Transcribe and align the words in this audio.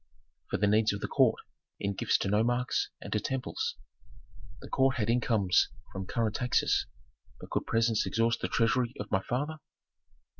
"For 0.49 0.57
the 0.57 0.65
needs 0.65 0.93
of 0.93 1.01
the 1.01 1.07
court, 1.07 1.39
in 1.79 1.93
gifts 1.93 2.17
to 2.21 2.27
nomarchs 2.27 2.89
and 3.01 3.13
to 3.13 3.19
temples." 3.19 3.75
"The 4.59 4.67
court 4.67 4.95
had 4.95 5.11
incomes 5.11 5.69
from 5.91 6.07
current 6.07 6.35
taxes. 6.37 6.87
But 7.39 7.51
could 7.51 7.67
presents 7.67 8.07
exhaust 8.07 8.41
the 8.41 8.47
treasury 8.47 8.95
of 8.99 9.11
my 9.11 9.21
father?" 9.21 9.59